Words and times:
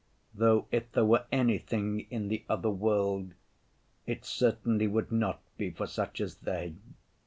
Though 0.33 0.65
if 0.71 0.91
there 0.93 1.05
were 1.05 1.25
anything 1.31 2.07
in 2.09 2.29
the 2.29 2.43
other 2.49 2.71
world, 2.71 3.35
it 4.07 4.25
certainly 4.25 4.87
would 4.87 5.11
not 5.11 5.43
be 5.59 5.69
for 5.69 5.85
such 5.85 6.19
as 6.21 6.37
they. 6.37 6.73